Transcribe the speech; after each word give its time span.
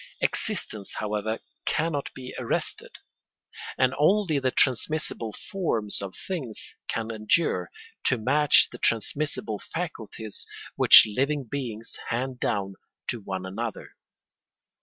Existence, 0.19 0.95
however, 0.95 1.37
cannot 1.63 2.09
be 2.15 2.33
arrested; 2.39 2.89
and 3.77 3.93
only 3.99 4.39
the 4.39 4.49
transmissible 4.49 5.31
forms 5.31 6.01
of 6.01 6.15
things 6.27 6.75
can 6.87 7.11
endure, 7.11 7.69
to 8.03 8.17
match 8.17 8.69
the 8.71 8.79
transmissible 8.79 9.59
faculties 9.59 10.47
which 10.75 11.05
living 11.05 11.43
beings 11.43 11.95
hand 12.09 12.39
down 12.39 12.73
to 13.07 13.19
one 13.21 13.45
another. 13.45 13.95